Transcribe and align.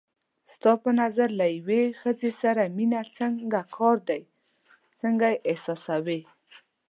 ستا 0.53 0.71
په 0.83 0.89
نظر 1.01 1.29
له 1.39 1.45
یوې 1.57 1.83
ښځې 2.01 2.31
سره 2.41 2.63
مینه 2.77 3.01
څنګه 3.17 3.59
کار 3.75 3.97
دی، 4.09 4.21
څنګه 4.99 5.25
یې 5.33 5.39
احساسوې؟ 5.49 6.19